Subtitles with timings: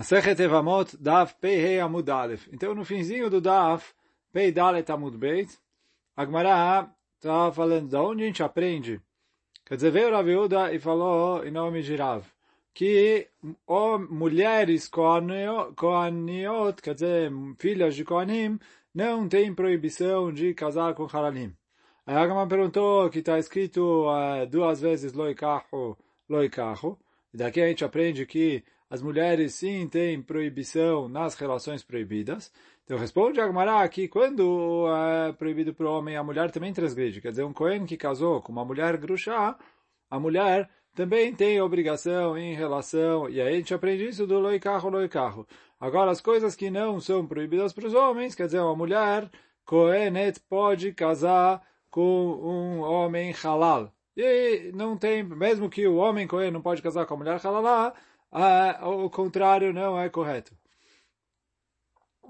[0.00, 1.34] Masechet Evamot, Daf
[1.84, 2.48] Amud Aleph.
[2.50, 3.92] Então, no finzinho do Daf,
[4.32, 5.58] Pei Dalet Amud Beit,
[6.16, 8.98] Agmará está falando de onde a gente aprende.
[9.66, 12.24] Quer dizer, veio Rav Yehuda e falou, em nome de Rav,
[12.72, 13.28] que
[13.66, 15.76] oh, mulheres Koaniot,
[16.82, 18.58] quer dizer, filhas de Koanim,
[18.94, 21.54] não tem proibição de casar com Haralim.
[22.06, 25.94] Aí Agmará perguntou que está escrito uh, duas vezes Loikahu,
[26.26, 26.98] Loikahu.
[27.34, 32.52] E daqui a gente aprende que as mulheres sim têm proibição nas relações proibidas.
[32.84, 37.20] Então responde Agmará que quando é proibido para o homem, a mulher também transgride.
[37.20, 39.56] Quer dizer, um Cohen que casou com uma mulher gruxá,
[40.10, 44.90] a mulher também tem obrigação em relação, e aí a gente aprende isso do loicarro,
[44.90, 45.46] loicarro.
[45.78, 49.30] Agora, as coisas que não são proibidas para os homens, quer dizer, uma mulher,
[49.64, 53.92] Cohenet pode casar com um homem halal.
[54.16, 57.94] E não tem, mesmo que o homem Cohen não pode casar com a mulher halalá,
[58.30, 60.54] ah, o contrário não é correto.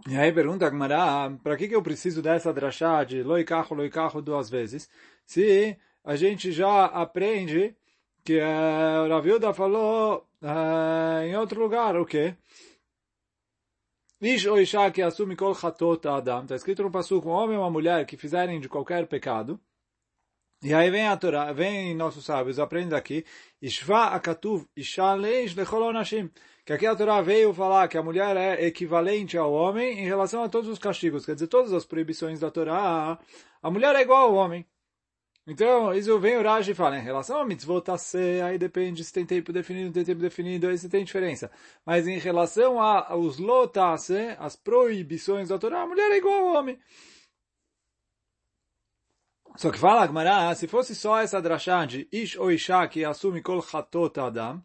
[0.09, 4.49] E aí pergunta Gmará, para que, que eu preciso dessa drachá de loikacho, loikacho duas
[4.49, 4.89] vezes,
[5.27, 7.77] se a gente já aprende
[8.24, 12.35] que uh, o Ravilda falou uh, em outro lugar, o quê?
[14.21, 15.55] Ish ou Isha que assume kol
[16.07, 19.61] adam, está escrito no passo um homem ou uma mulher que fizerem de qualquer pecado,
[20.63, 23.25] e aí vem a Torá, vem nossos sábios, aprende aqui,
[23.63, 26.30] Ishva akatuv isha leish lechol onashim.
[26.65, 30.43] Que aqui a Torá veio falar que a mulher é equivalente ao homem em relação
[30.45, 31.25] a todos os castigos.
[31.25, 33.19] Quer dizer, todas as proibições da Torá,
[33.63, 34.67] a mulher é igual ao homem.
[35.47, 37.83] Então, isso vem o Rashi e fala, em relação a mitzvot
[38.47, 41.51] aí depende se tem tempo definido, não tem tempo definido, aí se tem diferença.
[41.85, 46.79] Mas em relação aos lotase, as proibições da Torá, a mulher é igual ao homem.
[49.56, 53.43] Só que fala Agmará, se fosse só essa drachá de Ish ou Isha que assume
[53.43, 54.62] kol chatot adam,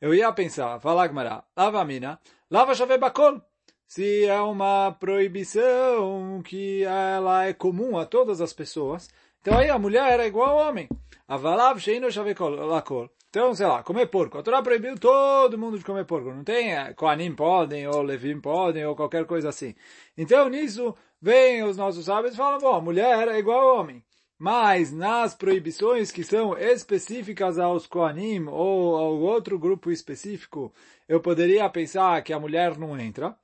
[0.00, 2.18] eu ia pensar, fala Agmará, lava mina,
[2.50, 3.42] lava chave bakol.
[3.86, 9.78] Se é uma proibição que ela é comum a todas as pessoas, então aí a
[9.78, 10.88] mulher é igual ao homem.
[11.28, 13.10] Avalav sheino chave lakol.
[13.30, 14.38] Então, sei lá, comer porco.
[14.38, 16.32] A Torá proibiu todo mundo de comer porco.
[16.32, 19.72] Não tem, eh, Koanim podem, ou Levim podem, ou qualquer coisa assim.
[20.18, 24.02] Então, nisso, vem os nossos sábios e falam, bom, a mulher é igual ao homem.
[24.42, 30.72] Mas nas proibições que são específicas aos Koanim ou ao outro grupo específico,
[31.06, 33.36] eu poderia pensar que a mulher não entra.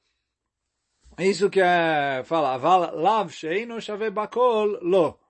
[1.18, 2.56] Isso que é falar,
[2.94, 5.20] lav sheino shave bakol lo.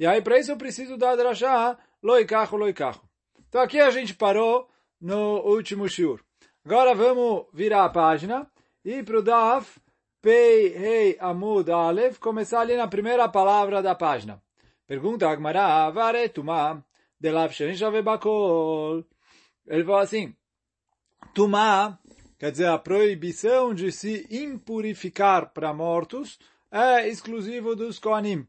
[0.00, 3.00] E aí para isso eu preciso da drashá loikacho loikacho.
[3.48, 4.68] Então aqui a gente parou
[5.00, 6.20] no último shiur.
[6.64, 8.50] Agora vamos virar a página
[8.84, 9.78] e para o daf
[10.20, 14.42] pei rei amud alef começar ali na primeira palavra da página.
[14.86, 16.84] Pergunta Agmará, Vare Tumá,
[17.18, 19.04] Delav Shenishave Bakol.
[19.66, 20.36] Ele falou assim,
[21.34, 21.98] Tumá,
[22.38, 26.38] quer dizer, a proibição de se impurificar para mortos
[26.70, 28.46] é exclusivo dos Koanim.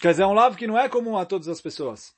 [0.00, 2.12] Quer dizer, é um lav que não é comum a todas as pessoas.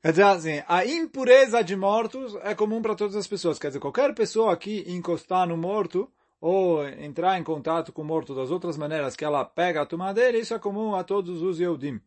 [0.00, 3.58] Quer dizer assim, a impureza de mortos é comum para todas as pessoas.
[3.58, 8.34] Quer dizer, qualquer pessoa que encostar no morto, ou entrar em contato com o morto
[8.34, 12.00] das outras maneiras que ela pega a dele, isso é comum a todos os Eudim.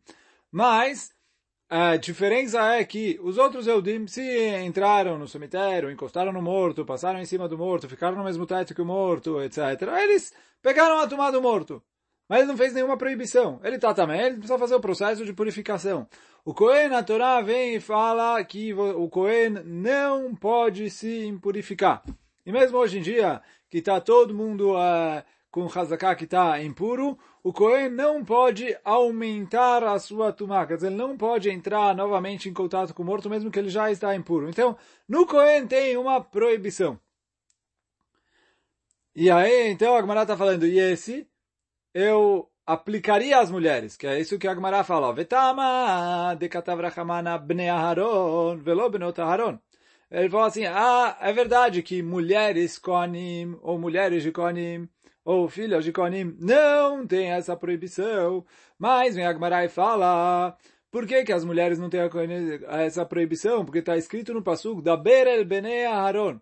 [0.50, 1.14] Mas,
[1.70, 4.22] a diferença é que os outros Eudim, se
[4.64, 8.74] entraram no cemitério, encostaram no morto, passaram em cima do morto, ficaram no mesmo teto
[8.74, 11.82] que o morto, etc., eles pegaram a tumba do morto.
[12.28, 13.60] Mas ele não fez nenhuma proibição.
[13.62, 16.08] Ele está também, ele precisa fazer o processo de purificação.
[16.44, 22.02] O Cohen, a Torá, vem e fala que o Cohen não pode se impurificar.
[22.46, 23.42] E mesmo hoje em dia,
[23.74, 25.20] que está todo mundo uh,
[25.50, 30.86] com Hazaká que está impuro, o Cohen não pode aumentar a sua tumá, quer dizer,
[30.86, 34.14] ele não pode entrar novamente em contato com o morto, mesmo que ele já está
[34.14, 34.48] impuro.
[34.48, 34.76] Então,
[35.08, 37.00] no Cohen tem uma proibição.
[39.12, 41.26] E aí, então, a Agmará está falando, e esse,
[41.92, 47.70] eu aplicaria às mulheres, que é isso que a Agmará fala, Vetama de katavrachamana bnei
[47.70, 49.58] Aharon, velo benot Aharon.
[50.14, 54.88] Ele falou assim, ah, é verdade que mulheres Koanim, ou mulheres de Koanim,
[55.24, 58.46] ou filhas de Koanim, não tem essa proibição.
[58.78, 60.56] Mas vem Agmarai fala,
[60.88, 62.02] por que, que as mulheres não têm
[62.68, 63.64] essa proibição?
[63.64, 66.40] Porque está escrito no Pasuk, da Berel Bene Aharon.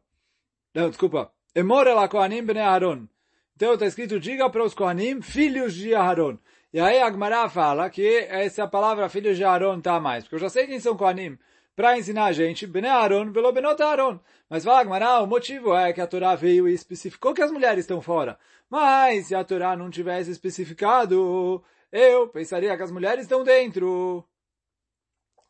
[0.75, 1.33] Não, desculpa.
[1.55, 3.09] Emor la Koanim Bene Aharon.
[3.57, 6.37] Então está escrito, diga para os Koanim, filhos de Aharon.
[6.75, 10.25] E aí Agmará fala que essa palavra filhos de Aharon está mais.
[10.25, 11.39] Porque eu já sei quem são Koanim
[11.75, 14.21] para ensinar a gente, Bene Aaron, velo Benot Aaron.
[14.49, 18.03] Mas Vagmará, o motivo é que a Torá veio e especificou que as mulheres estão
[18.03, 18.39] fora.
[18.69, 24.25] Mas se a Torá não tivesse especificado, eu pensaria que as mulheres estão dentro.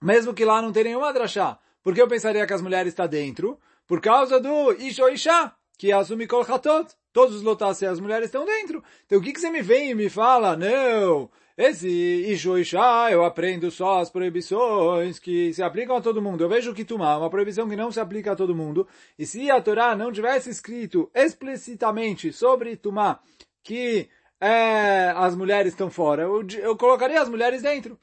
[0.01, 1.59] Mesmo que lá não tenha nenhuma drachá.
[1.83, 6.29] Porque eu pensaria que as mulheres estão dentro, por causa do Isho Isha, que assume
[6.29, 6.95] Kol Hatot.
[7.13, 8.83] Todos os lotas e as mulheres estão dentro.
[9.05, 10.57] Então o que, que você me vem e me fala?
[10.57, 16.43] Não, esse Isho Isha, eu aprendo só as proibições que se aplicam a todo mundo.
[16.43, 18.87] Eu vejo que Tumá, uma proibição que não se aplica a todo mundo.
[19.19, 23.21] E se a Torá não tivesse escrito explicitamente sobre Tumá
[23.63, 24.09] que
[24.41, 27.99] é, as mulheres estão fora, eu, eu colocaria as mulheres dentro.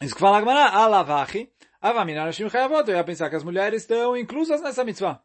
[0.00, 3.82] Isso que fala a Gemara, alavachi, avamina nashim chayavot, eu ia pensar que as mulheres
[3.82, 5.22] estão inclusas nessa mitzvah.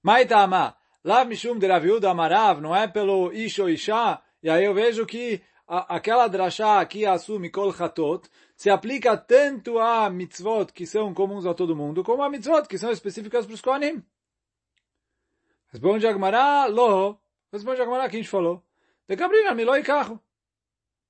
[0.00, 5.04] Maitama, lav mishum de raviuda amarav, não é pelo isho isha, e aí eu vejo
[5.04, 11.12] que a, aquela drachá que assume kol chatot, se aplica tanto a mitzvot que são
[11.12, 14.04] comuns a todo mundo, como a mitzvot que são específicas para os kohanim.
[15.66, 17.18] Responde a Gemara, lo,
[17.52, 18.62] responde a Gemara que a gente falou.
[19.08, 20.22] De cabrina, miloi carro.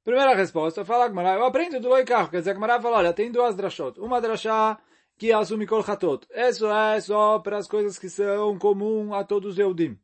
[0.03, 3.55] Primeira resposta, fala Gmará, eu aprendo do Loikarro, quer dizer, Gmará fala, olha, tem duas
[3.55, 4.01] drashot.
[4.01, 4.79] Uma drashá
[5.19, 6.27] que assume Kol Hatot.
[6.31, 9.99] Isso é só para as coisas que são comum a todos os Eudim.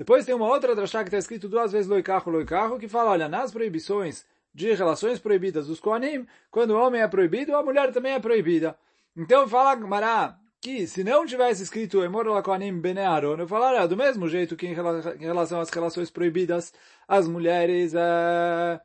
[0.00, 3.28] Depois tem uma outra drashá que está escrito duas vezes Loikarro, Loikarro, que fala, olha,
[3.28, 4.24] nas proibições
[4.54, 8.74] de relações proibidas dos Koanim, quando o homem é proibido, a mulher também é proibida.
[9.14, 13.86] Então fala Gmará, que se não tivesse escrito Emor la Koanim Bene Aaron, eu falaria
[13.86, 16.72] do mesmo jeito que em relação às relações proibidas,
[17.06, 17.92] as mulheres...
[17.94, 18.80] É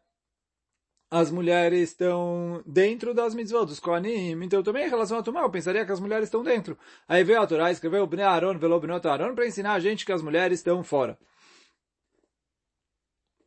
[1.10, 4.44] as mulheres estão dentro das mitzvot, dos Kohanim.
[4.44, 6.78] Então, também em relação a Tumá, eu pensaria que as mulheres estão dentro.
[7.08, 10.12] Aí veio a Torá, escreveu Bnei Aaron, velo Bnei Aaron, para ensinar a gente que
[10.12, 11.18] as mulheres estão fora.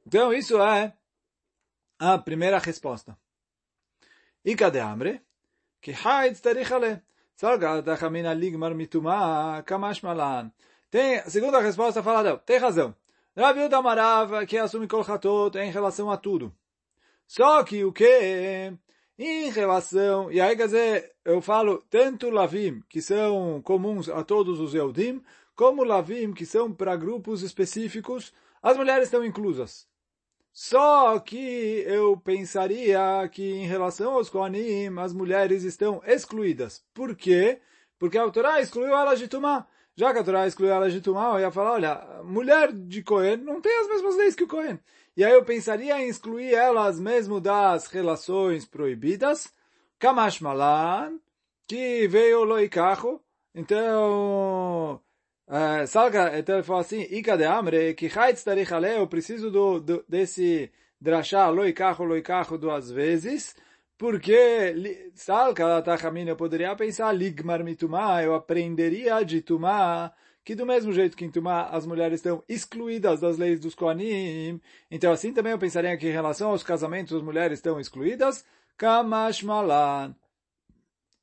[0.06, 0.94] Então, isso é
[1.98, 3.18] a primeira resposta.
[4.44, 5.20] E cadê Amre?
[5.80, 7.02] Que Haid Tarichale.
[7.36, 10.50] Salgatachamina ligmar mituma kamash malan.
[10.90, 12.96] Tem, a segunda resposta fala, tem razão.
[13.36, 16.52] Raviu da Marava, que assume Kol Hatot em relação a tudo.
[17.28, 18.72] Só que o que
[19.18, 24.58] em relação, e aí quer dizer, eu falo tanto lavim, que são comuns a todos
[24.58, 25.22] os Eudim,
[25.54, 28.32] como lavim, que são para grupos específicos,
[28.62, 29.86] as mulheres estão inclusas.
[30.52, 36.82] Só que eu pensaria que em relação aos Kohanim, as mulheres estão excluídas.
[36.94, 37.60] Por quê?
[37.98, 39.66] Porque a Torá excluiu elas de Tumá.
[39.94, 43.36] Já que a Torá excluiu elas de Tumá, eu ia falar, olha, mulher de Cohen
[43.38, 44.78] não tem as mesmas leis que o Cohen.
[45.18, 49.52] E aí eu pensaria em excluir elas mesmo das relações proibidas.
[49.98, 51.18] Kamash Malan,
[51.66, 53.20] que veio loikacho.
[53.52, 55.02] Então,
[55.48, 59.80] uh, salga, então ele falou assim, Ika de Amre, que Haitz Tarich eu preciso do,
[59.80, 60.70] do, desse
[61.00, 63.56] drachá loikacho, loikacho duas vezes,
[63.98, 70.12] porque salga Tachamina, eu poderia pensar, Ligmar Mitumá, eu aprenderia de Tumá,
[70.48, 74.58] que do mesmo jeito que em Tumá as mulheres estão excluídas das leis dos Koanim,
[74.90, 78.46] então assim também eu pensaria que em relação aos casamentos as mulheres estão excluídas,
[78.78, 80.16] Kamash Malan.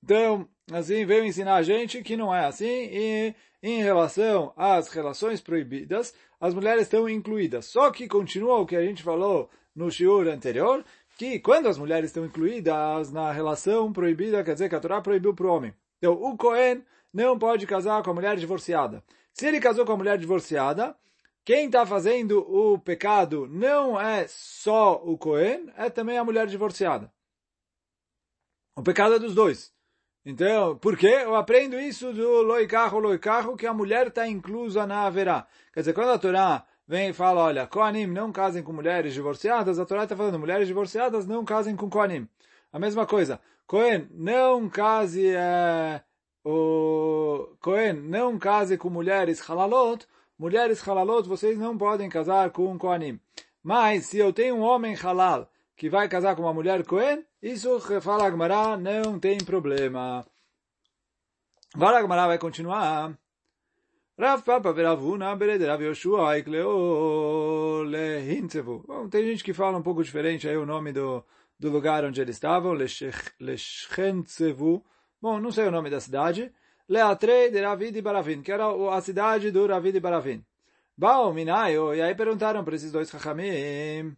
[0.04, 3.34] Então, assim veio ensinar a gente que não é assim, e
[3.64, 7.66] em relação às relações proibidas, as mulheres estão incluídas.
[7.66, 10.86] Só que continua o que a gente falou no shiur anterior,
[11.18, 15.34] que quando as mulheres estão incluídas na relação proibida, quer dizer que a Torá proibiu
[15.34, 15.74] para o homem.
[15.98, 16.84] Então, o Cohen
[17.16, 19.02] não pode casar com a mulher divorciada.
[19.32, 20.94] Se ele casou com a mulher divorciada,
[21.46, 27.10] quem está fazendo o pecado não é só o Cohen, é também a mulher divorciada.
[28.76, 29.74] O pecado é dos dois.
[30.26, 31.22] Então, por quê?
[31.24, 35.48] Eu aprendo isso do loicarro, loicarro, que a mulher está inclusa na haverá.
[35.74, 39.80] Quer dizer, quando a Torá vem e fala, olha, Koanim não casem com mulheres divorciadas,
[39.80, 42.28] a Torá está falando, mulheres divorciadas não casem com Koanim.
[42.74, 46.04] A mesma coisa, Cohen não case é,
[46.46, 50.06] o Cohen não case com mulheres halalot,
[50.38, 53.20] mulheres halalot vocês não podem casar com um Kohanim.
[53.64, 57.80] Mas se eu tenho um homem halal que vai casar com uma mulher Cohen, isso
[58.00, 60.24] fala Agmará, não tem problema.
[61.74, 63.18] Agora Agmará vai continuar.
[64.18, 68.84] Rav Papa Veravuna Bereder Rav Yoshua Ikleo Lehintzevu.
[68.88, 71.26] Bom, tem gente que fala um pouco diferente aí o nome do,
[71.60, 72.78] do lugar onde eles estavam,
[73.40, 74.86] Leshchentzevu.
[75.26, 76.54] Bom, não sei o nome da cidade.
[76.88, 80.46] Leatrei de Ravid e Baravin, que era a cidade do e Baravin.
[80.96, 84.16] Baal Minayo, e aí perguntaram para esses dois Chachamim,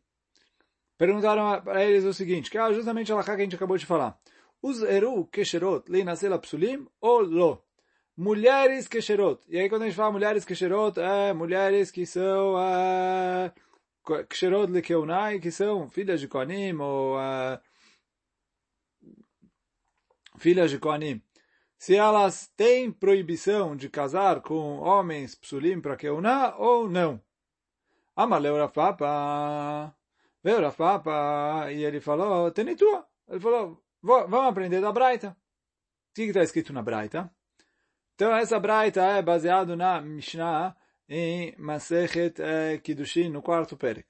[0.97, 3.85] perguntaram para eles o seguinte, que é justamente a Lachá que a gente acabou de
[3.85, 4.19] falar.
[4.61, 7.63] Os Eru Kesherot Leinasela Psulim ou Lo?
[8.17, 9.39] Mulheres Kesherot.
[9.47, 15.39] E aí quando a gente fala mulheres Kesherot, é mulheres que são uh, Kesherot Lekeunai,
[15.39, 17.57] que são filhas de Koanim ou uh,
[20.37, 21.21] filhas de Koanim,
[21.77, 27.21] se elas têm proibição de casar com homens psulim para Keuná ou não.
[28.15, 29.95] Amaleu Rafapa,
[30.43, 33.07] veio Rafapa, e ele falou, tua.
[33.29, 35.37] Ele falou, vamos aprender da Braita.
[36.15, 37.29] que está escrito na Braita?
[38.15, 40.75] Então, essa Braita é baseada na Mishnah
[41.07, 44.07] em Masechet eh, Kiddushin, no quarto Perek.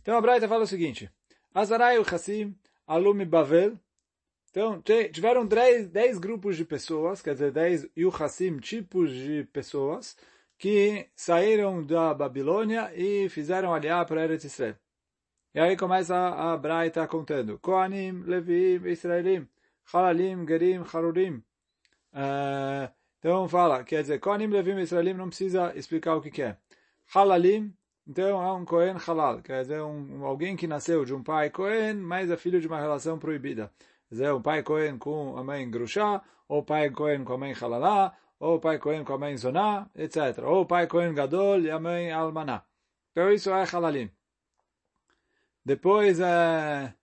[0.00, 1.10] Então, a Braita fala o seguinte,
[1.52, 3.78] Azarai o Hassim, Alumi Bavel,
[4.52, 10.14] então, tiveram dez, dez grupos de pessoas, quer dizer, dez Yuhassim, tipos de pessoas,
[10.58, 14.76] que saíram da Babilônia e fizeram aliar para Eretz Israel.
[15.54, 17.58] E aí começa a Braita contando.
[17.60, 19.48] Koanim, Levim, Israelim,
[19.90, 21.42] Halalim, Gerim, Harurim.
[22.12, 26.58] Uh, então fala, quer dizer, Koanim, Levim, Israelim não precisa explicar o que, que é.
[27.14, 27.74] Halalim,
[28.06, 31.94] então é um Kohen Halal, quer dizer, um, alguém que nasceu de um pai Kohen,
[31.94, 33.72] mas é filho de uma relação proibida.
[34.12, 38.14] Dizer, um pai Kohen com a mãe Grushá, ou pai Kohen com a mãe Halalá,
[38.38, 40.44] ou pai Kohen com a mãe Zoná, etc.
[40.44, 42.62] Ou pai Kohen Gadol e a mãe Almaná.
[43.10, 44.10] Então isso é Halalim.
[45.64, 46.94] Depois, é,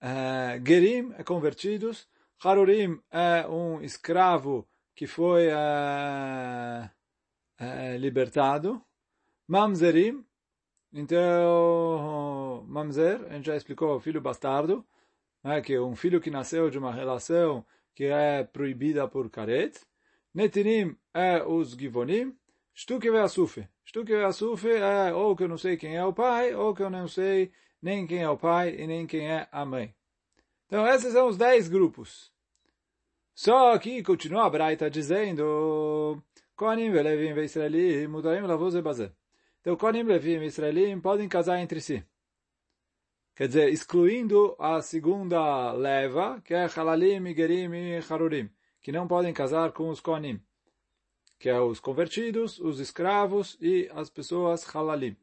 [0.00, 2.08] é, Gerim é convertidos.
[2.42, 4.66] Harurim é um escravo
[4.96, 6.90] que foi é,
[7.60, 8.84] é, libertado.
[9.46, 10.26] Mamzerim,
[10.92, 14.84] então, Mamzer, a gente já explicou, filho bastardo,
[15.42, 19.78] né, que um filho que nasceu de uma relação que é proibida por Karet.
[20.34, 22.36] Netinim é os Givonim.
[22.74, 23.68] Shtuke ve'asufe.
[23.84, 26.90] Shtuke ve'asufe é ou que eu não sei quem é o pai, ou que eu
[26.90, 29.94] não sei nem quem é o pai e nem quem é a mãe.
[30.66, 32.32] Então, esses são os dez grupos.
[33.34, 36.22] Só que continua a Braita dizendo
[36.54, 38.82] Kohanim velevim ve'israelim mudarim lavuz e
[39.60, 42.04] Então, Kohanim, Levim e Israelim podem casar entre si.
[43.34, 48.50] Quer dizer, excluindo a segunda leva, que é Halalim, Gerim e Harurim,
[48.82, 50.40] que não podem casar com os Kohanim,
[51.38, 55.16] que é os convertidos, os escravos e as pessoas Halalim.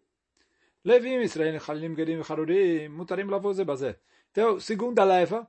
[0.83, 3.99] Levim, Israel, Halim, Gerim, Harurim, Mutarim, Lavoze, Bazé.
[4.31, 5.47] Então, segunda leva,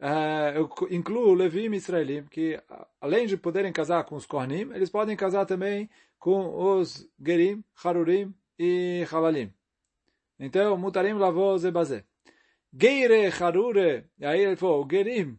[0.00, 2.60] uh, eu incluo Levim e Israelim, que
[3.00, 5.88] além de poderem casar com os Kohanim, eles podem casar também
[6.18, 9.52] com os Gerim, Harurim e Halalim.
[10.40, 12.04] Então, Mutarim, Lavoze, Bazé.
[12.72, 15.38] Geire, Harure, e aí ele falou, Gerim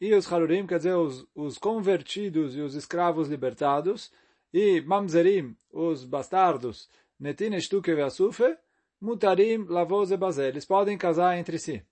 [0.00, 4.12] e os Harurim, quer dizer, os, os convertidos e os escravos libertados,
[4.52, 8.56] e Mamzerim, os bastardos, Netin, Shtuke e Asufe,
[9.00, 10.48] mutarim lavoze bazé.
[10.48, 11.82] Eles podem casar entre si.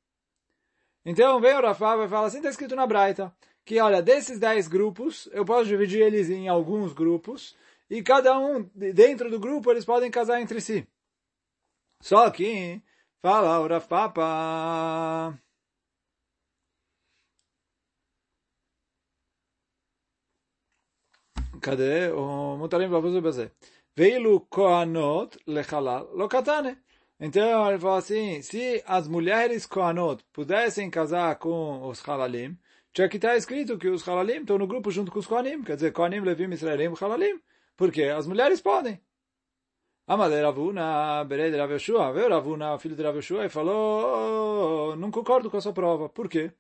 [1.05, 4.69] Então vem o Rafa e fala assim, está escrito na Braita, que olha, desses dez
[4.69, 7.57] grupos, eu posso dividir eles em alguns grupos,
[7.89, 10.87] e cada um, dentro do grupo, eles podem casar entre si.
[12.03, 12.83] Só que,
[13.23, 15.39] fala o Rafapa...
[21.61, 22.11] Cadê?
[22.11, 23.53] O mutarim lavoze bazé.
[23.97, 26.77] Veilu koanot lechalal lokatane.
[27.21, 32.59] Então ele falou assim, se as mulheres Kohanot pudessem casar com os Halalim,
[32.93, 35.77] tinha que estar escrito que os Halalim estão no grupo junto com os Kohanim, quer
[35.77, 37.41] dizer, Kohanim, Levim, Israelim, Halalim,
[37.77, 39.01] porque as mulheres podem.
[40.07, 45.49] Amade Ravuna, Bered Rav Yoshua, veio Ravuna, filho de Rav Yoshua, e falou, não concordo
[45.49, 46.09] com a sua prova.
[46.09, 46.51] Por quê?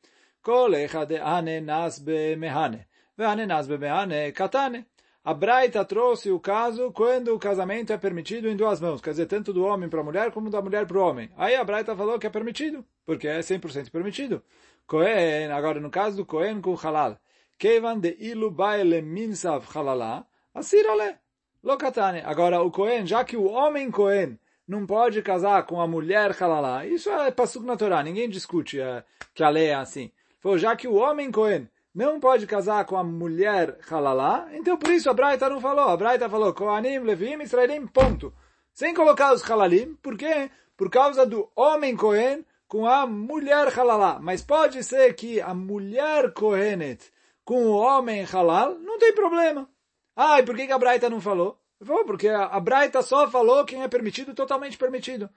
[0.40, 4.86] Kol echad ane nasbe mehane, ve ane nasbe mehane katane.
[5.24, 9.26] A Braita trouxe o caso quando o casamento é permitido em duas mãos, quer dizer,
[9.26, 11.30] tanto do homem para a mulher como da mulher para o homem.
[11.36, 14.42] Aí a Braita falou que é permitido, porque é 100% permitido.
[14.86, 17.18] Cohen, agora no caso do Cohen com halal,
[17.56, 18.52] Kevan de ilu
[19.02, 21.21] minsav halala, asirale,
[21.62, 22.22] lokatane.
[22.24, 26.86] Agora o Cohen, já que o homem Cohen não pode casar com a mulher halala,
[26.86, 29.04] isso é passuk na Torá, ninguém discute é,
[29.34, 30.10] que a lei é assim.
[30.40, 34.90] Foi já que o homem Cohen não pode casar com a mulher halalá, então por
[34.90, 35.88] isso a Braita não falou.
[35.88, 38.32] A Braita falou Kohanim, Levim, Israelim, ponto.
[38.72, 40.50] Sem colocar os halalim, por quê?
[40.76, 44.18] Por causa do homem Kohen com a mulher halalá.
[44.20, 47.12] Mas pode ser que a mulher Kohenet
[47.44, 49.68] com o homem halal, não tem problema.
[50.16, 51.58] Ah, e por que a Braita não falou?
[51.84, 55.28] Falou, porque a Braita só falou quem é permitido, totalmente permitido.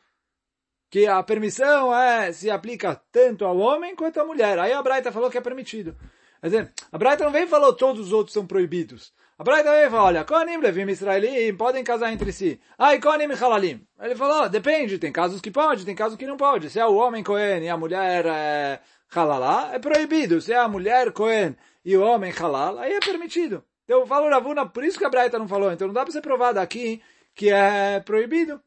[0.90, 4.60] Que a permissão é, se aplica tanto ao homem quanto à mulher.
[4.60, 5.96] Aí a Braita falou que é permitido.
[6.40, 9.12] Quer dizer, a Braita não e falou todos os outros são proibidos.
[9.38, 12.60] A Braita vem e falou, olha, Kohanim, Levim, Israelim, podem casar entre si.
[12.80, 13.86] E Kohanim e Halalim.
[14.00, 16.70] Ele falou, depende, tem casos que pode, tem casos que não pode.
[16.70, 18.80] Se é o homem Kohen e a mulher é,
[19.14, 20.40] Halalá, é proibido.
[20.40, 23.64] Se é a mulher Kohen e o homem Halal, aí é permitido.
[23.86, 25.72] Então, falou Ravuna, por isso que a Braita não falou.
[25.72, 27.02] Então, não dá para ser provado aqui
[27.34, 28.62] que é proibido.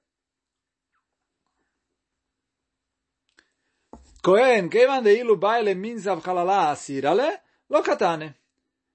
[4.23, 8.35] Kohen, kevan de ilu baile minzav halala asirale, Lokatane.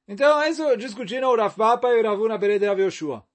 [0.08, 3.26] Então, isso discutiram o Rav Papa e o Ravuna Bere de Rav Yoshua.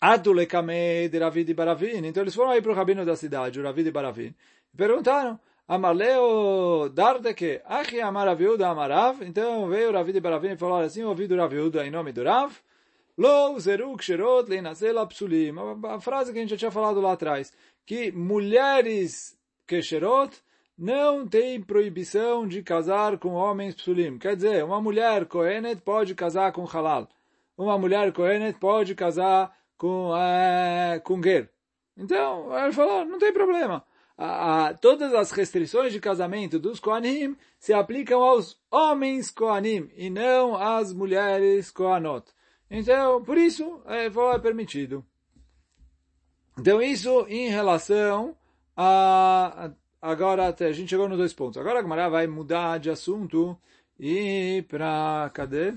[0.00, 2.06] Adu lekame de Ravid e Baravin.
[2.06, 4.34] Então, eles foram aí para o rabino da cidade, o Ravid e Baravin,
[4.72, 5.38] e perguntaram,
[5.70, 9.22] Amaleo Dardeke, Achi Amar Raviuda Amarav.
[9.22, 12.52] Então veio Ravi de Baravim e falou assim, ouvi do Raviuda em nome do Rav.
[13.16, 15.54] Lo Zeruk Sherot Leinasela Psulim.
[15.84, 17.52] A frase que a gente já tinha falado lá atrás.
[17.86, 20.36] Que mulheres Kesherot
[20.76, 24.18] não tem proibição de casar com homens psulim.
[24.18, 27.08] Quer dizer, uma mulher Kohenet pode casar com halal.
[27.56, 31.48] Uma mulher Kohenet pode casar com, é, com ger.
[31.96, 33.84] Então, ele falou, não tem problema.
[34.22, 40.54] A, todas as restrições de casamento dos Kohanim se aplicam aos homens Kohanim e não
[40.54, 42.30] às mulheres Kohanot.
[42.70, 45.02] Então, por isso, é, foi permitido.
[46.58, 48.36] Então, isso em relação
[48.76, 49.70] a,
[50.02, 51.58] Agora a gente chegou nos dois pontos.
[51.58, 53.58] Agora a Gemara vai mudar de assunto
[53.98, 55.74] e para cadê?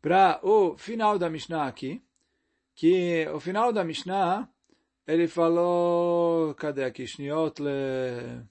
[0.00, 2.00] Para o final da Mishnah aqui,
[2.72, 4.48] que o final da Mishnah
[5.06, 7.06] ele falou, cadê aqui?
[7.06, 8.46] Shniot le...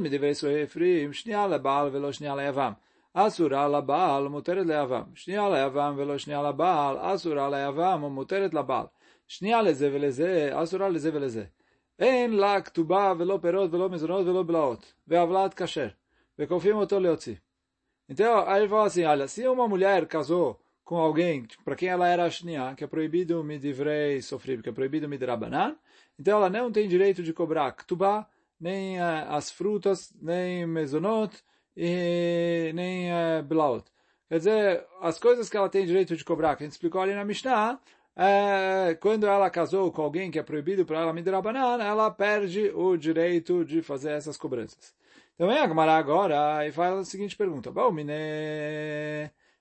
[0.00, 2.72] מדברי סופרים, שנייה לבעל ולא שנייה ליבם.
[3.14, 5.02] אסורה לבעל ומותרת ליבם.
[5.14, 8.86] שנייה ליבם ולא שנייה לבעל, אסורה ליבם ומותרת לבעל.
[9.28, 11.44] שנייה לזה ולזה, אסורה לזה ולזה.
[11.98, 15.88] אין לה כתובה ולא פירות ולא מזונות ולא בלעות, ועוולת כשר,
[16.38, 17.34] וכופים אותו להוציא.
[18.10, 19.04] Então, aí ele fala assim,
[20.88, 25.06] com alguém para quem ela era shnia, que é proibido midivrei sofrer, que é proibido
[25.06, 25.76] midrabanan,
[26.18, 28.26] então ela não tem direito de cobrar ktubá,
[28.58, 31.36] nem uh, as frutas, nem mezonot,
[31.76, 33.84] e nem uh, blaut.
[34.30, 37.14] Quer dizer, as coisas que ela tem direito de cobrar, que a gente explicou ali
[37.14, 37.78] na Mishnah,
[38.16, 42.96] é, quando ela casou com alguém que é proibido para ela banana, ela perde o
[42.96, 44.94] direito de fazer essas cobranças.
[45.34, 47.70] Então vem a Gemara agora e faz a seguinte pergunta.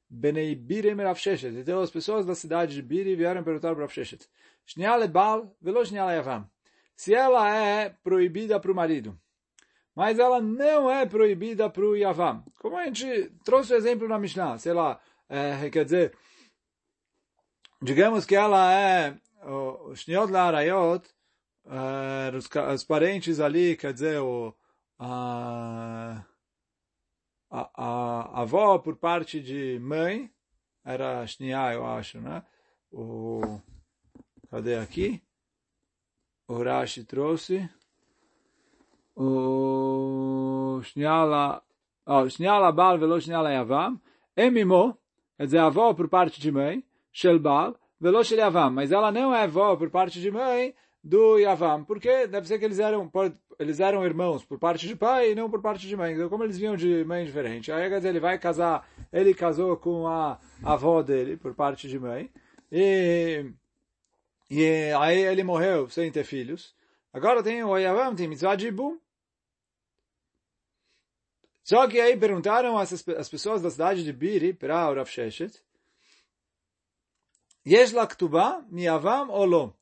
[0.09, 1.19] Benei Birem Rav
[1.57, 4.27] Então as pessoas da cidade de Biri vieram perguntar para Rav Sheshet.
[5.11, 6.49] Bal velo Yavam.
[6.95, 9.19] Se ela é proibida para o marido,
[9.95, 12.43] mas ela não é proibida para o Yavam.
[12.59, 14.99] Como a gente trouxe o exemplo na Mishnah, sei lá,
[15.29, 16.17] é, quer dizer,
[17.81, 21.07] digamos que ela é o Shniot Larayot,
[21.65, 24.53] uh, os, os parentes ali, quer dizer, o,
[24.99, 26.23] a,
[27.49, 30.31] a, a, avó por parte de mãe,
[30.83, 32.43] era Shnia, eu acho, né?
[32.91, 33.59] O,
[34.49, 35.21] cadê aqui?
[36.47, 37.69] O Rashi trouxe.
[39.15, 41.61] O Shniala,
[42.05, 43.99] oh, Shniala Bal velo Shniala Yavam.
[44.35, 44.97] Emimo,
[45.35, 46.83] quer dizer, avó por parte de mãe.
[47.11, 48.71] Shelbal, Velo Shel Yavam.
[48.71, 50.73] Mas ela não é avó por parte de mãe
[51.07, 51.83] do Yavam.
[51.85, 53.09] Porque deve ser que eles eram,
[53.57, 56.13] eles eram irmãos por parte de pai e não por parte de mãe.
[56.13, 57.71] Então, como eles vinham de mãe diferente.
[57.71, 61.97] Aí, quer dizer, ele vai casar, ele casou com a avó dele por parte de
[61.97, 62.29] mãe.
[62.71, 63.45] E,
[64.49, 66.75] e aí ele morreu sem ter filhos.
[67.13, 68.99] Agora tem o Yavam, tem mitzvah de Ibum.
[71.63, 75.61] Só que aí perguntaram as, as pessoas da cidade de Biri para o Rav Sheshet,
[77.65, 79.76] Yesh la ktubá miyavam ou lo.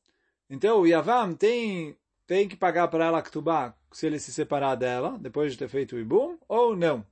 [0.48, 5.16] Então, o Yavam tem, tem que pagar para ela ktubá se ele se separar dela,
[5.18, 7.04] depois de ter feito o ibum, ou não.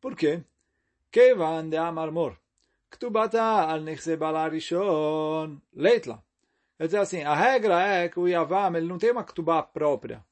[0.00, 0.42] Por quê?
[1.10, 2.36] Kevan de amarmor.
[2.90, 6.22] Ktubata al nechse balarishon leitla.
[6.76, 10.24] Quer dizer assim, a regra é que o Yavam ele não tem uma ktubá própria.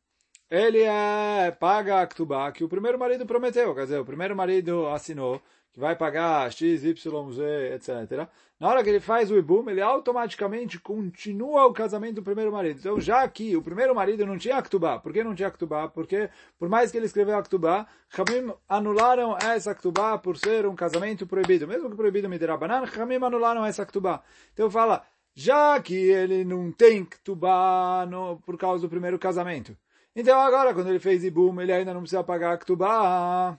[0.51, 3.75] Ele é, paga a ktubá que o primeiro marido prometeu.
[3.75, 8.29] Quer dizer, o primeiro marido assinou que vai pagar X, Y, Z, etc.
[8.59, 12.81] Na hora que ele faz o ibum, ele automaticamente continua o casamento do primeiro marido.
[12.81, 15.89] Então, já que o primeiro marido não tinha Aktubá, por que não tinha Aktubá?
[15.89, 16.29] Porque,
[16.59, 21.69] por mais que ele escreveu Aktubá, Hamim anularam essa Aktubá por ser um casamento proibido.
[21.69, 24.25] Mesmo que proibido Midirabanan, Hamim anularam essa Aktubá.
[24.53, 28.09] Então, fala, já que ele não tem Aktubá
[28.45, 29.77] por causa do primeiro casamento.
[30.17, 33.57] Então, agora, quando ele fez ibum, ele ainda não precisa pagar Aktubá.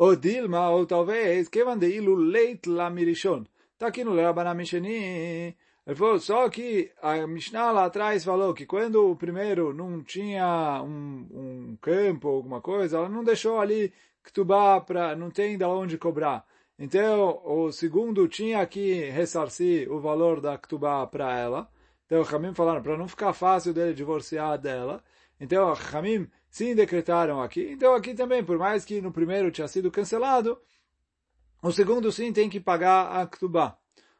[0.00, 3.44] Ou Dilma, ou talvez, que Ilu Leit Lamirishon.
[3.74, 5.54] Está aqui no Rabaná Misheni.
[5.86, 10.82] Ele falou, só que a Mishnah lá atrás falou que quando o primeiro não tinha
[10.82, 13.92] um, um campo, alguma coisa, ela não deixou ali
[14.24, 16.46] Ktubá para, não tem de onde cobrar.
[16.78, 21.68] Então, o segundo tinha que ressarcir o valor da Ktubá para ela.
[22.06, 25.04] Então, o Hamim falaram, para não ficar fácil dele divorciar dela.
[25.40, 27.70] Então, Hamim sim decretaram aqui.
[27.72, 30.60] Então aqui também, por mais que no primeiro tinha sido cancelado,
[31.62, 33.78] o segundo sim tem que pagar a Ktubá.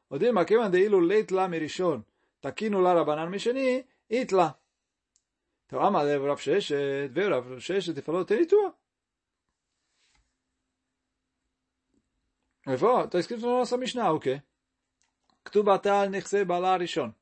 [0.09, 2.02] O Dilma que mandei leit lá merishon,
[2.42, 4.59] aqui no Larabanan Mishani, itla.
[5.66, 8.74] Então, Amalev Rav Sheshet, veio Rav Sheshet e falou, tem tua.
[12.66, 14.42] Ele falou, está escrito na nossa Mishnah, o quê?
[15.44, 17.14] Ktubatal nechse balar rishon.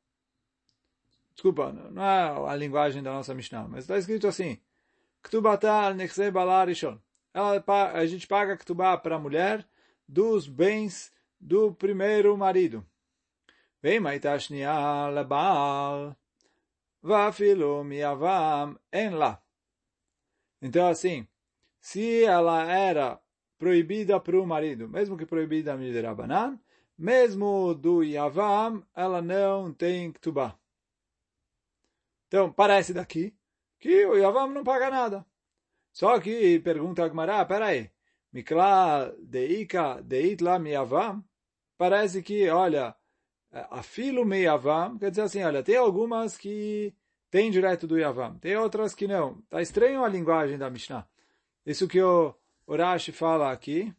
[1.39, 4.59] Desculpa, não é a linguagem da nossa Mishnah, mas está escrito assim.
[6.33, 6.99] Balarishon.
[7.33, 9.65] Ela, a gente paga ktubá para a mulher
[10.09, 12.85] dos bens do primeiro marido.
[13.81, 16.17] Vem maitashnia lebal.
[17.01, 19.41] Vafilo miavam en lá.
[20.61, 21.25] Então, assim,
[21.81, 23.17] se ela era
[23.57, 26.59] proibida para o marido, mesmo que proibida a Rabanan,
[26.99, 30.59] mesmo do Yavam, ela não tem Ktubá.
[32.29, 33.35] Então, parece daqui
[33.81, 35.27] que o Yavam não paga nada.
[35.93, 37.91] Só que, pergunta a Gmará, peraí,
[38.33, 41.25] Mikla deika deitla miyavam,
[41.77, 42.95] parece que, olha,
[43.71, 46.95] afilo miyavam, quer dizer assim, olha, tem algumas que
[47.31, 49.41] tem direto do Yavam, tem outras que não.
[49.49, 51.09] Tá estranho a linguagem da Mishnah.
[51.65, 52.35] Isso que o
[52.67, 53.93] Urashi fala aqui.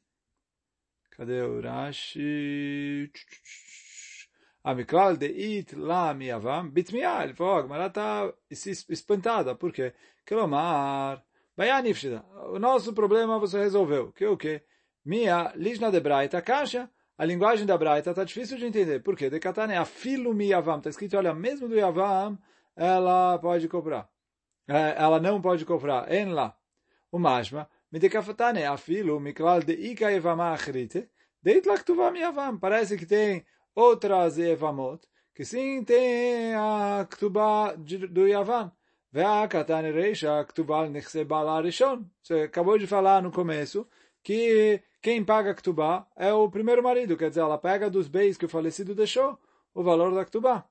[1.11, 3.11] Cadê o Urashi?
[4.69, 7.23] Amikal de it la miavam bitmiah.
[7.23, 8.33] Ele falou, mas ela está
[8.87, 9.55] espantada.
[9.55, 9.93] Por quê?
[10.23, 11.23] Kelomar.
[11.57, 12.23] Bayanifshida.
[12.53, 14.11] O nosso problema você resolveu.
[14.11, 14.61] Que o quê?
[15.03, 16.87] Mia lishna de braita kasha.
[17.17, 18.99] A linguagem da braita está difícil de entender.
[18.99, 19.27] Por quê?
[19.27, 20.77] Decatane afilu miavam.
[20.77, 22.37] Está escrito, olha, mesmo do yavam,
[22.75, 24.07] ela pode comprar.
[24.67, 26.11] Ela não pode comprar.
[26.13, 26.55] En lá.
[27.11, 27.67] O mashma.
[27.91, 31.09] Midekafatane afilu miklal de ika evama achrite.
[31.41, 32.59] Deit laktuva miavam.
[32.59, 33.43] Parece que tem
[33.74, 38.70] outras evamot, que sim tem a ktuba do Yavan.
[39.14, 42.04] והקטן רישא כתובה על נכסי בעלה הראשון.
[42.22, 43.86] Você acabou de falar no começo
[44.24, 48.46] que quem paga a é o primeiro marido, quer dizer, ela pega dos bens que
[48.46, 49.38] o falecido deixou,
[49.72, 50.64] o valor da ktubá.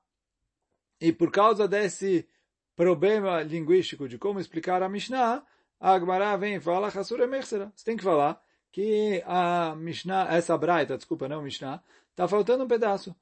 [1.00, 2.28] E por causa desse
[2.76, 5.42] problema linguístico de como explicar a Mishnah,
[5.80, 7.72] a Agmará vem e fala, Hassura Mechsera.
[7.74, 8.38] Você tem que falar
[8.70, 11.82] que a Mishnah, essa Braita, desculpa, não Mishnah,
[12.19, 13.15] está faltando um pedaço.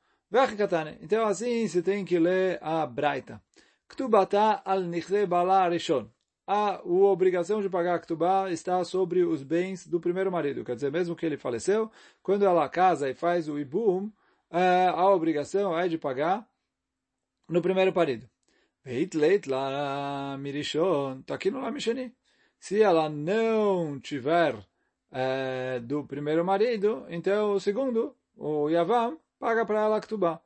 [1.01, 3.39] Então assim você tem que ler a Braita.
[3.87, 6.07] Ktubata al nichze bala rishon.
[6.47, 10.63] A, obrigação de pagar a ktubá está sobre os bens do primeiro marido.
[10.63, 11.91] Quer dizer, mesmo que ele faleceu,
[12.23, 14.09] quando ela casa e faz o ibum,
[14.49, 16.47] é, a obrigação é de pagar
[17.49, 18.27] no primeiro marido.
[18.83, 21.19] Veit leit la mirishon.
[21.19, 22.15] Está aqui no Lamishani.
[22.59, 24.55] Se ela não tiver
[25.11, 30.39] é, do primeiro marido, então o segundo, o Yavam, paga para ela a ktubá.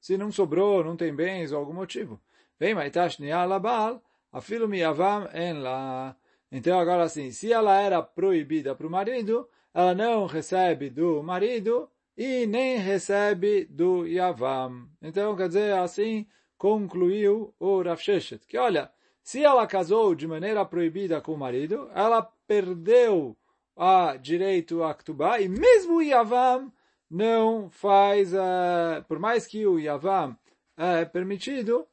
[0.00, 2.20] Se não sobrou, não tem bens ou algum motivo.
[2.58, 4.02] Vem maitash labal,
[4.32, 6.16] afilo miyavam en la.
[6.50, 11.88] Então agora assim, se ela era proibida para o marido, ela não recebe do marido
[12.16, 14.88] e nem recebe do Yavam.
[15.02, 16.26] Então quer dizer assim,
[16.56, 18.90] concluiu o Rav Sheshet, que olha,
[19.22, 23.36] se ela casou de maneira proibida com o marido, ela perdeu
[23.76, 26.72] a direito a Ktubá e mesmo o Yavam
[27.10, 30.36] não faz, uh, por mais que o Yavam
[30.76, 31.86] é permitido,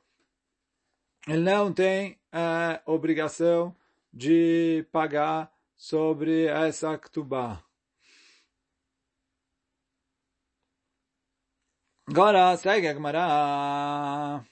[1.27, 3.75] ele não tem a obrigação
[4.13, 7.63] de pagar sobre essa ktubá.
[12.07, 14.43] Agora segue a Gemara.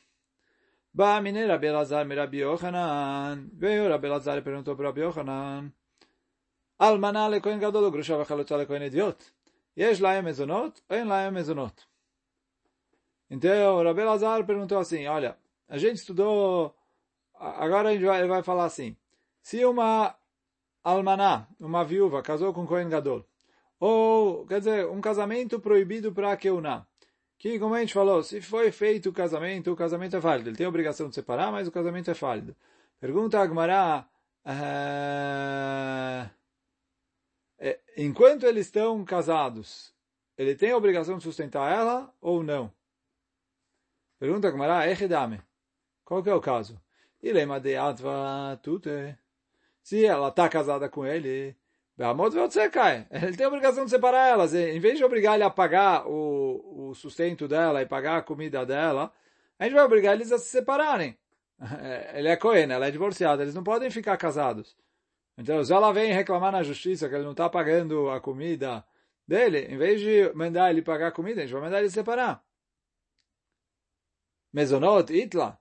[0.93, 3.49] Ba mine Rabi Elazar mi Rabi Yochanan.
[3.53, 5.71] Veio Rabi Elazar e perguntou para Rabi Yochanan.
[6.79, 9.19] Almaná lekoin gadol grusha vachalotza lekoin idiot.
[9.79, 11.73] Yesh laem mezonot em laem mezonot?
[13.29, 15.37] Então, Rabi Elazar perguntou assim, olha,
[15.69, 16.75] a gente estudou,
[17.35, 18.97] agora gente vai, vai falar assim,
[19.41, 20.15] se uma
[20.83, 23.23] almaná, uma viúva, casou com Kohen Gadol,
[23.79, 26.85] ou, quer dizer, um casamento proibido para Keuná,
[27.37, 30.49] que, como a gente falou, se foi feito o casamento, o casamento é válido.
[30.49, 32.53] Ele tem a obrigação de separar, mas o casamento é válido.
[32.99, 34.05] Pergunta a Agmará,
[34.45, 36.29] uh,
[37.97, 39.93] enquanto eles estão casados,
[40.37, 42.71] ele tem a obrigação de sustentar ela ou não?
[44.17, 45.41] Pergunta a Agmará, Echedame.
[46.03, 46.79] Qual que é o caso?
[47.21, 47.75] Ilema de
[48.61, 49.17] Tute.
[49.81, 51.55] Se ela está casada com ele,
[51.99, 54.53] ele tem a obrigação de separar elas.
[54.53, 58.65] Em vez de obrigar ele a pagar o, o sustento dela e pagar a comida
[58.65, 59.11] dela,
[59.57, 61.17] a gente vai obrigar eles a se separarem.
[62.13, 64.77] Ele é Cohen, ela é divorciada, eles não podem ficar casados.
[65.39, 68.86] Então, se ela vem reclamar na justiça que ele não está pagando a comida
[69.25, 72.43] dele, em vez de mandar ele pagar a comida, a gente vai mandar ele separar.
[74.52, 75.58] Mesonot, Itla.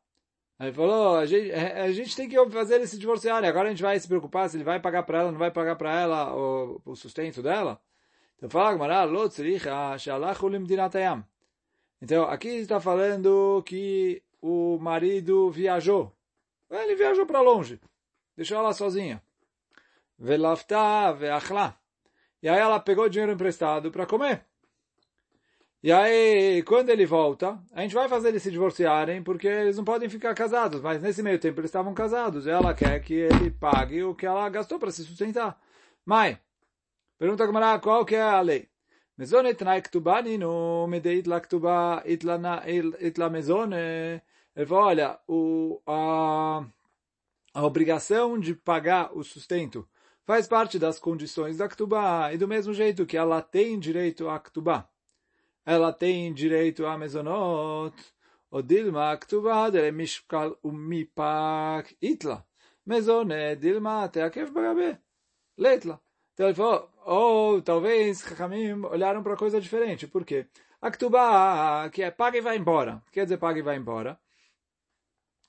[0.58, 3.82] Ele falou, a gente, a gente tem que fazer ele se divorciar, agora a gente
[3.82, 6.82] vai se preocupar se ele vai pagar para ela, não vai pagar para ela o,
[6.84, 7.80] o, sustento dela.
[8.36, 8.76] Então fala,
[12.02, 16.12] Então aqui está falando que o marido viajou.
[16.68, 17.80] Ele viajou para longe,
[18.36, 19.22] deixou ela sozinha.
[20.18, 21.78] Velafta veachla.
[22.42, 24.44] E aí ela pegou dinheiro emprestado para comer.
[25.80, 29.84] E aí, quando ele volta, a gente vai fazer eles se divorciarem, porque eles não
[29.84, 33.48] podem ficar casados, mas nesse meio tempo eles estavam casados, e ela quer que ele
[33.48, 35.56] pague o que ela gastou para se sustentar.
[36.04, 36.36] Mãe,
[37.16, 38.68] pergunta a qual que é a lei?
[39.64, 44.22] Na iktubani no medeit la ktuba itla mezone.
[44.56, 46.64] Ele falou, olha, o, a,
[47.54, 49.88] a obrigação de pagar o sustento
[50.28, 54.38] faz parte das condições da Ktubá, e do mesmo jeito que ela tem direito a
[54.38, 54.86] Ktubá,
[55.64, 57.96] ela tem direito a Mezonot,
[58.50, 62.46] o Dilma Ktubá dele Mishkal Umipak Itla.
[62.84, 64.98] Mezone Dilma Teakev Bagabe.
[65.56, 65.98] Letla.
[66.34, 70.06] Então ele falou, ou oh, talvez Chachamim olharam para coisa diferente.
[70.06, 70.46] Por quê?
[70.78, 73.02] A Ktubá, que é paga e vai embora.
[73.12, 74.20] Quer dizer paga e vai embora.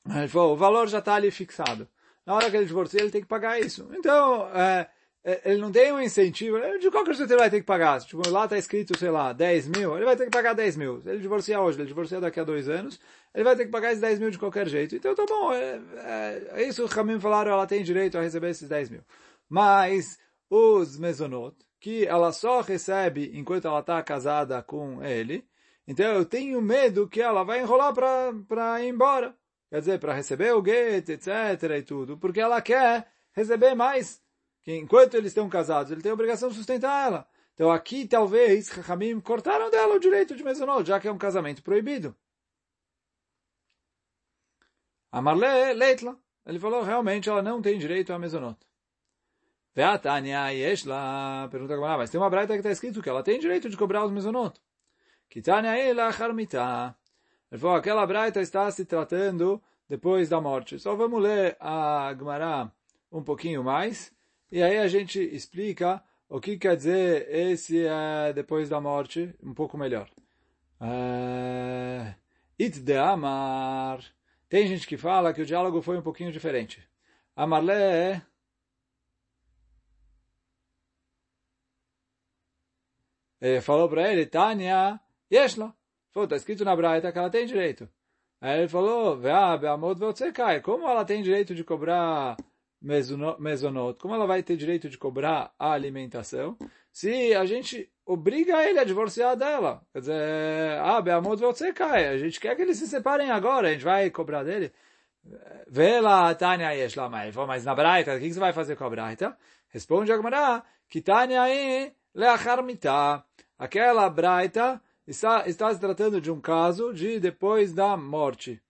[0.06, 1.86] Ele falou, o valor já está ali fixado
[2.30, 3.90] na hora que ele divorcia, ele tem que pagar isso.
[3.92, 4.88] Então, é,
[5.24, 8.00] é ele não tem um incentivo, de qualquer jeito ele vai ter que pagar.
[8.02, 11.02] Tipo, lá está escrito, sei lá, 10 mil, ele vai ter que pagar 10 mil.
[11.02, 13.00] Se ele divorciar hoje, ele divorcia daqui a dois anos,
[13.34, 14.96] ele vai ter que pagar esses 10 mil de qualquer jeito.
[14.96, 18.52] Então, tá bom, é, é, é isso que Ramim falaram, ela tem direito a receber
[18.52, 19.02] esses 10 mil.
[19.50, 20.20] Mas,
[20.52, 25.44] os mesonot, que ela só recebe enquanto ela está casada com ele,
[25.88, 29.36] então eu tenho medo que ela vai enrolar para ir embora.
[29.70, 31.28] Quer dizer, para receber o get, etc.
[31.78, 32.18] e tudo.
[32.18, 34.22] Porque ela quer receber mais.
[34.64, 37.28] Que enquanto eles estão casados, ele tem a obrigação de sustentar ela.
[37.54, 41.62] Então aqui, talvez, Rahamim cortaram dela o direito de mezonot, já que é um casamento
[41.62, 42.16] proibido.
[45.12, 46.18] Amarle Leitla.
[46.46, 48.58] Ele falou, realmente, ela não tem direito a mezonot.
[49.76, 51.48] Veatania Yeshla.
[51.52, 53.78] Pergunta como, ah, mas tem uma braita que está escrito que ela tem direito de
[53.78, 54.60] cobrar os mezonot.
[55.30, 56.96] Kitania Ela Harmitah.
[57.52, 60.78] Ele falou, aquela braita está se tratando depois da morte.
[60.80, 62.72] Só vamos ler a Gemara
[63.12, 64.14] um pouquinho mais,
[64.52, 69.54] e aí a gente explica o que quer dizer esse é depois da morte, um
[69.54, 70.08] pouco melhor.
[70.80, 72.14] Uh,
[72.60, 74.04] It de Amar.
[74.48, 76.88] Tem gente que fala que o diálogo foi um pouquinho diferente.
[77.36, 78.22] Amarle
[83.42, 85.00] ele falou para ele, Tânia,
[85.32, 85.74] Yeshla.
[86.12, 87.90] Falou, está escrito na Braita que ela tem direito.
[88.42, 89.20] Aí ele falou,
[90.64, 92.38] como ela tem direito de cobrar
[92.82, 94.00] mesonot?
[94.00, 96.58] Como ela vai ter direito de cobrar a alimentação?
[96.92, 99.82] Se a gente obriga ele a divorciar dela.
[99.94, 101.40] Quer dizer, ah, Beamot
[101.74, 102.08] cai.
[102.08, 104.74] A gente quer que eles se separem agora, a gente vai cobrar dele.
[105.68, 108.90] Vê lá, Tânia Yesh lá, mas na Braita, o que você vai fazer com a
[108.90, 109.38] Braita?
[109.68, 113.24] Responde a Gemara, que Tânia aí, leachar mitá.
[113.60, 118.62] Aquela Braita está, está se tratando de um caso de depois da morte.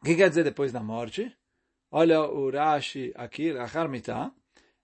[0.00, 1.34] O que quer dizer depois da morte?
[1.90, 4.32] Olha o Rashi aqui, Rachar Mitah.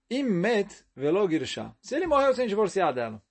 [0.08, 1.74] Imet velo girsha.
[1.80, 3.22] Se ele morreu sem divorciar dela.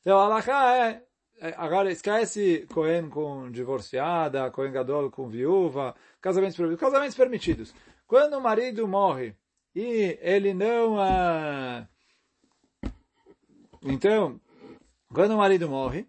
[0.00, 1.02] Então, a é,
[1.40, 7.74] é, agora esquece Cohen com divorciada, Cohen Gadol com viúva, casamentos proibidos, casamentos permitidos.
[8.06, 9.34] Quando o marido morre
[9.74, 10.94] e ele não...
[10.94, 11.88] Uh,
[13.82, 14.40] então,
[15.12, 16.06] quando o marido morre,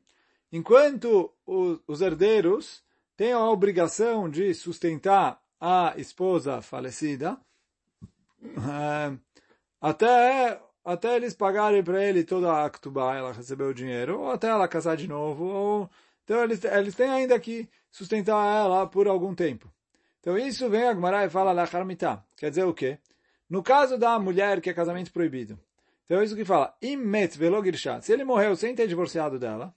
[0.52, 2.84] enquanto os herdeiros
[3.16, 7.38] têm a obrigação de sustentar a esposa falecida,
[8.44, 9.18] eh,
[9.82, 14.48] até, até eles pagarem para ele toda a Aktubá, ela recebeu o dinheiro, ou até
[14.48, 15.90] ela casar de novo, ou,
[16.24, 19.72] então eles, eles têm ainda que sustentar ela por algum tempo.
[20.20, 22.24] Então isso vem a Gemara e fala Lacharmitá.
[22.36, 23.00] Quer dizer o quê?
[23.50, 25.58] No caso da mulher que é casamento proibido.
[26.06, 26.76] Então é isso que fala.
[26.82, 28.06] Imet velogirshat.
[28.06, 29.74] Se ele morreu sem ter divorciado dela,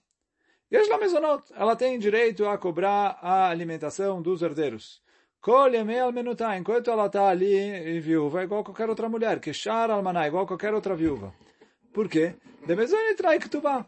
[0.71, 1.43] Yesh la mezonot.
[1.53, 5.01] Ela tem direito a cobrar a alimentação dos herdeiros.
[5.41, 6.57] Colhe al menutá.
[6.57, 9.39] Enquanto ela está ali viúva, igual qualquer outra mulher.
[9.41, 11.33] Que char almaná, igual qualquer outra viúva.
[11.91, 12.35] Por quê?
[12.65, 13.85] De trai ktubá.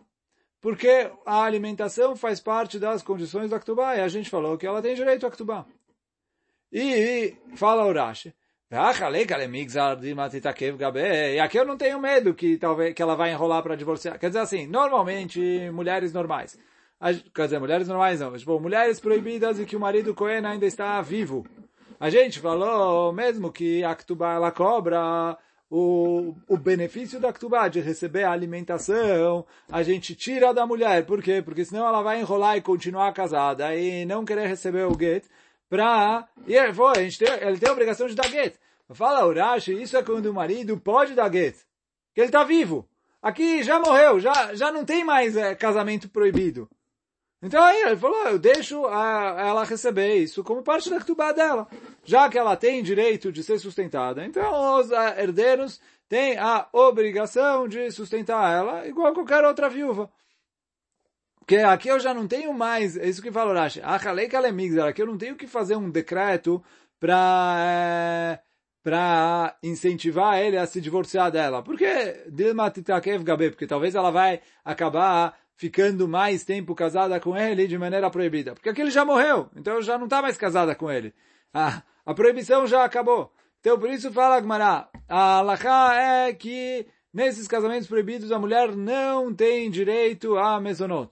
[0.59, 3.95] Porque a alimentação faz parte das condições da ktubá.
[3.95, 5.65] E a gente falou que ela tem direito a ktubá.
[6.71, 8.33] E fala o Rashi.
[11.35, 14.17] E aqui eu não tenho medo que talvez que ela vai enrolar para divorciar.
[14.17, 16.57] Quer dizer assim, normalmente mulheres normais
[17.33, 21.01] quer dizer, mulheres normais não, tipo, mulheres proibidas e que o marido Cohen ainda está
[21.01, 21.45] vivo.
[21.99, 25.37] A gente falou mesmo que a Ktubá ela cobra
[25.69, 31.05] o, o benefício da Ktubá de receber a alimentação, a gente tira da mulher.
[31.05, 31.41] Por quê?
[31.43, 35.25] Porque senão ela vai enrolar e continuar casada e não querer receber o get
[35.69, 36.27] pra...
[36.47, 38.55] E foi, a gente tem, ele tem a obrigação de dar get.
[38.91, 41.55] Fala Urashi, isso é quando o marido pode dar get.
[42.13, 42.87] Que ele está vivo.
[43.21, 46.69] Aqui já morreu, já, já não tem mais é, casamento proibido.
[47.41, 51.67] Então aí ele falou, eu deixo a, ela receber isso como parte da ktubá dela,
[52.05, 54.25] já que ela tem direito de ser sustentada.
[54.25, 60.09] Então os uh, herdeiros têm a obrigação de sustentar ela igual qualquer outra viúva.
[61.39, 65.17] Porque aqui eu já não tenho mais, é isso que fala Rashi, aqui eu não
[65.17, 66.63] tenho que fazer um decreto
[66.97, 68.39] para
[68.83, 71.63] para incentivar ele a se divorciar dela.
[71.63, 73.51] Por que Dilma Titakev Gabe?
[73.51, 78.53] Porque talvez ela vai acabar ficando mais tempo casada com ele de maneira proibida.
[78.53, 81.13] Porque aquele já morreu, então já não está mais casada com ele.
[81.53, 83.31] Ah, a proibição já acabou.
[83.61, 89.33] Então por isso fala Agmará, a Alaha é que nesses casamentos proibidos a mulher não
[89.33, 91.11] tem direito a mesonot.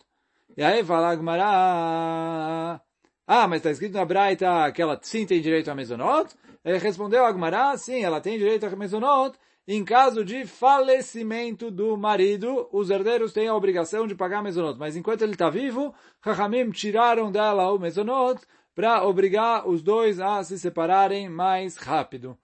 [0.57, 2.81] E aí fala Agmará,
[3.25, 6.35] ah, mas está escrito na Braita que ela sim tem direito a mesonot?
[6.63, 12.67] Ele respondeu Agmará, sim, ela tem direito a mesonot, em caso de falecimento do marido,
[12.71, 14.77] os herdeiros têm a obrigação de pagar mesonot.
[14.77, 15.93] Mas enquanto ele está vivo,
[16.23, 18.41] Chachamim tiraram dela o mesonot
[18.73, 22.37] para obrigar os dois a se separarem mais rápido.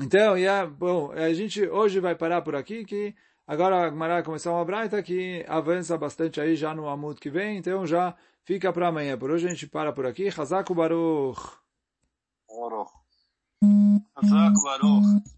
[0.00, 3.14] Então, yeah, bom, a gente hoje vai parar por aqui, que
[3.46, 7.58] agora a Gmará começar uma braita que avança bastante aí já no Amud que vem,
[7.58, 9.18] então já fica para amanhã.
[9.18, 10.28] Por hoje a gente para por aqui.
[10.28, 11.67] Hazaku Baruch.
[12.48, 12.92] Baruch.
[14.16, 15.28] Hazaku Baruch.